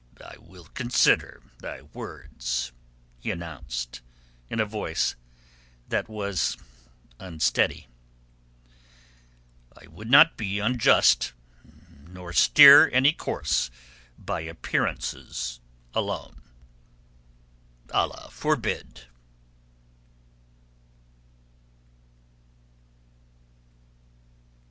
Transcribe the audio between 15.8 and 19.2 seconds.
alone. Allah forbid!"